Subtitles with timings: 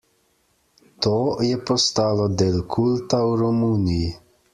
[1.05, 1.11] To
[1.47, 4.09] je postalo del kulta v Romuniji.